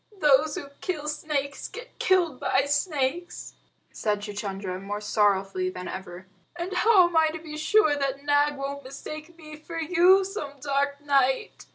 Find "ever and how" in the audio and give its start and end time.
5.87-7.07